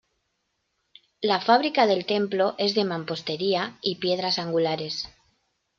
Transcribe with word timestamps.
La 1.21 1.39
fábrica 1.41 1.85
del 1.85 2.07
templo 2.07 2.55
es 2.57 2.73
de 2.73 2.85
mampostería 2.85 3.77
y 3.83 3.97
piedras 3.97 4.39
angulares. 4.39 5.07